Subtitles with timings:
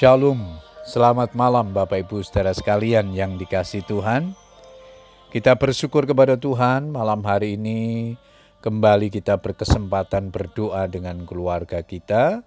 [0.00, 0.40] Shalom,
[0.80, 4.32] selamat malam Bapak Ibu saudara sekalian yang dikasih Tuhan.
[5.28, 8.16] Kita bersyukur kepada Tuhan malam hari ini
[8.64, 12.40] kembali kita berkesempatan berdoa dengan keluarga kita.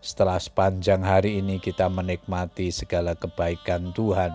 [0.00, 4.32] Setelah sepanjang hari ini kita menikmati segala kebaikan Tuhan.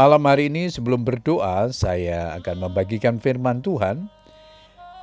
[0.00, 4.08] Malam hari ini sebelum berdoa saya akan membagikan firman Tuhan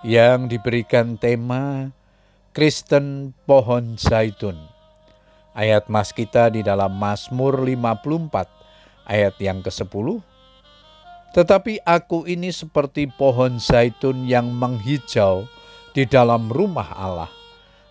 [0.02, 1.94] yang diberikan tema
[2.50, 4.75] Kristen Pohon Zaitun.
[5.56, 10.20] Ayat mas kita di dalam Mazmur 54 ayat yang ke-10.
[11.32, 15.48] Tetapi aku ini seperti pohon zaitun yang menghijau
[15.96, 17.32] di dalam rumah Allah.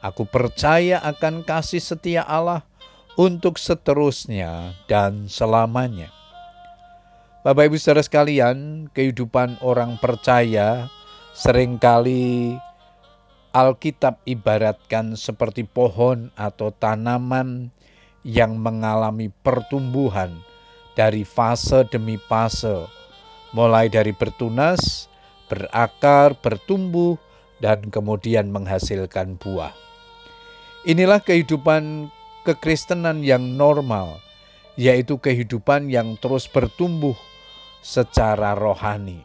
[0.04, 2.60] Aku percaya akan kasih setia Allah
[3.16, 6.12] untuk seterusnya dan selamanya.
[7.40, 10.88] Bapak Ibu Saudara sekalian, kehidupan orang percaya
[11.32, 12.56] sering kali
[13.54, 17.70] Alkitab ibaratkan seperti pohon atau tanaman
[18.26, 20.42] yang mengalami pertumbuhan
[20.98, 22.90] dari fase demi fase,
[23.54, 25.06] mulai dari bertunas,
[25.46, 27.14] berakar, bertumbuh,
[27.62, 29.70] dan kemudian menghasilkan buah.
[30.82, 32.10] Inilah kehidupan
[32.42, 34.18] kekristenan yang normal,
[34.74, 37.14] yaitu kehidupan yang terus bertumbuh
[37.86, 39.22] secara rohani.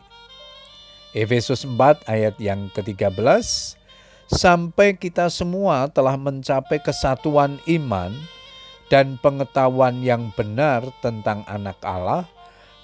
[1.17, 3.78] Efesus 4 ayat yang ke-13
[4.29, 8.13] sampai kita semua telah mencapai kesatuan iman
[8.93, 12.29] dan pengetahuan yang benar tentang anak Allah,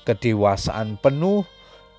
[0.10, 1.46] kedewasaan penuh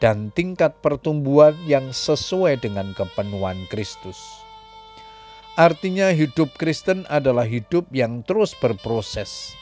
[0.03, 4.19] dan tingkat pertumbuhan yang sesuai dengan kepenuhan Kristus.
[5.57, 9.57] Artinya hidup Kristen adalah hidup yang terus berproses,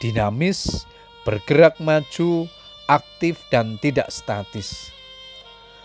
[0.00, 0.88] dinamis,
[1.28, 2.48] bergerak maju,
[2.88, 4.93] aktif dan tidak statis.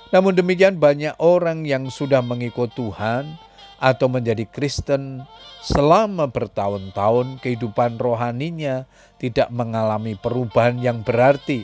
[0.09, 3.37] Namun demikian banyak orang yang sudah mengikut Tuhan
[3.79, 5.23] atau menjadi Kristen
[5.61, 8.89] selama bertahun-tahun kehidupan rohaninya
[9.21, 11.63] tidak mengalami perubahan yang berarti.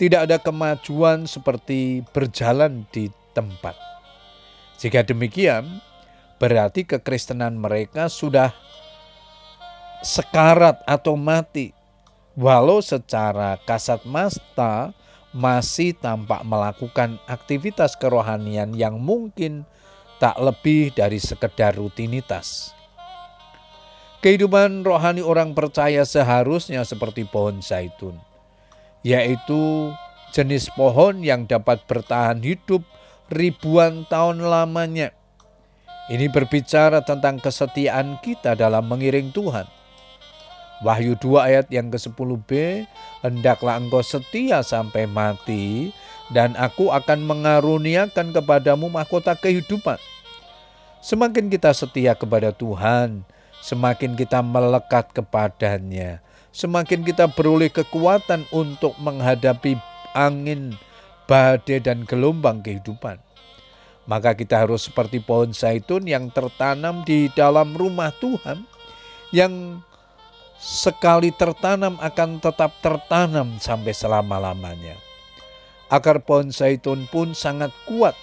[0.00, 3.76] Tidak ada kemajuan seperti berjalan di tempat.
[4.80, 5.84] Jika demikian,
[6.40, 8.56] berarti kekristenan mereka sudah
[10.00, 11.76] sekarat atau mati
[12.32, 14.96] walau secara kasat mata
[15.30, 19.62] masih tampak melakukan aktivitas kerohanian yang mungkin
[20.18, 22.74] tak lebih dari sekedar rutinitas.
[24.20, 28.20] Kehidupan rohani orang percaya seharusnya seperti pohon zaitun,
[29.00, 29.94] yaitu
[30.36, 32.84] jenis pohon yang dapat bertahan hidup
[33.32, 35.16] ribuan tahun lamanya.
[36.10, 39.79] Ini berbicara tentang kesetiaan kita dalam mengiring Tuhan
[40.80, 42.50] Wahyu 2 ayat yang ke-10b,
[43.20, 45.92] Hendaklah engkau setia sampai mati,
[46.32, 50.00] dan aku akan mengaruniakan kepadamu mahkota kehidupan.
[51.04, 53.28] Semakin kita setia kepada Tuhan,
[53.60, 59.76] semakin kita melekat kepadanya, semakin kita beroleh kekuatan untuk menghadapi
[60.16, 60.80] angin,
[61.28, 63.20] badai, dan gelombang kehidupan.
[64.08, 68.64] Maka kita harus seperti pohon zaitun yang tertanam di dalam rumah Tuhan,
[69.30, 69.84] yang
[70.60, 75.00] sekali tertanam akan tetap tertanam sampai selama-lamanya.
[75.88, 78.14] Akar pohon zaitun pun sangat kuat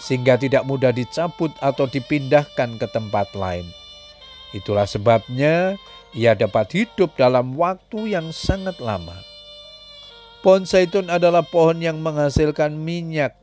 [0.00, 3.68] sehingga tidak mudah dicabut atau dipindahkan ke tempat lain.
[4.56, 5.76] Itulah sebabnya
[6.16, 9.18] ia dapat hidup dalam waktu yang sangat lama.
[10.40, 13.36] Pohon zaitun adalah pohon yang menghasilkan minyak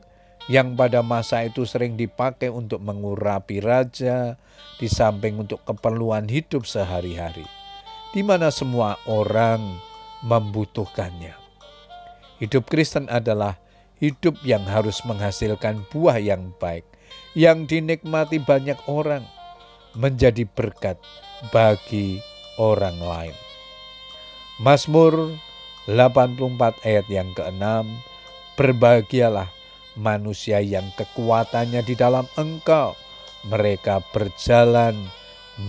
[0.50, 4.40] yang pada masa itu sering dipakai untuk mengurapi raja,
[4.80, 7.57] di samping untuk keperluan hidup sehari-hari
[8.12, 9.60] di mana semua orang
[10.24, 11.36] membutuhkannya.
[12.38, 13.58] Hidup Kristen adalah
[13.98, 16.86] hidup yang harus menghasilkan buah yang baik,
[17.34, 19.26] yang dinikmati banyak orang,
[19.98, 20.96] menjadi berkat
[21.50, 22.22] bagi
[22.56, 23.36] orang lain.
[24.62, 25.34] Mazmur
[25.90, 27.86] 84 ayat yang ke-6,
[28.58, 29.46] Berbahagialah
[29.94, 32.98] manusia yang kekuatannya di dalam engkau,
[33.46, 34.98] mereka berjalan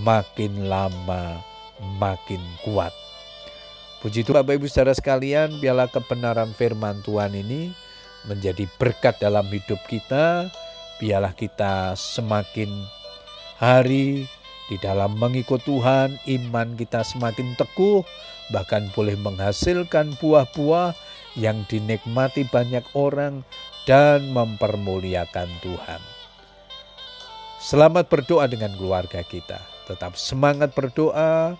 [0.02, 1.49] makin lama
[2.00, 2.92] makin kuat.
[4.00, 7.76] Puji Tuhan Bapak Ibu saudara sekalian, biarlah kebenaran firman Tuhan ini
[8.28, 10.48] menjadi berkat dalam hidup kita.
[11.04, 12.72] Biarlah kita semakin
[13.60, 14.28] hari
[14.72, 18.04] di dalam mengikut Tuhan, iman kita semakin teguh,
[18.56, 20.96] bahkan boleh menghasilkan buah-buah
[21.36, 23.44] yang dinikmati banyak orang
[23.84, 26.02] dan mempermuliakan Tuhan.
[27.60, 29.60] Selamat berdoa dengan keluarga kita.
[29.92, 31.60] Tetap semangat berdoa